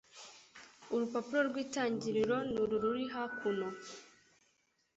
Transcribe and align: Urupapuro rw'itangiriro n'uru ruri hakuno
Urupapuro 0.93 1.41
rw'itangiriro 1.49 2.37
n'uru 2.51 2.75
ruri 2.83 3.03
hakuno 3.13 3.67